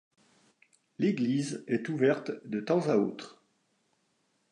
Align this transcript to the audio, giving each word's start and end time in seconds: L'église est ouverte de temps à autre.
L'église 0.97 1.63
est 1.67 1.87
ouverte 1.87 2.31
de 2.47 2.59
temps 2.59 2.89
à 2.89 2.97
autre. 2.97 3.43